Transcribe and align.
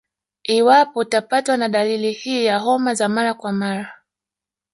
Iwapo 0.43 0.99
utapatwa 0.99 1.57
na 1.57 1.69
dalili 1.69 2.11
hii 2.11 2.45
ya 2.45 2.57
homa 2.59 2.93
za 2.93 3.09
mara 3.09 3.33
kwa 3.33 3.51
mara 3.51 4.01